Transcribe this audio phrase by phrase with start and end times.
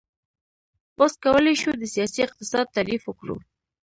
[0.99, 3.37] اوس کولی شو د سیاسي اقتصاد تعریف وکړو.